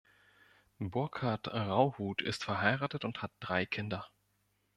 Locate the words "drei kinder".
3.39-4.09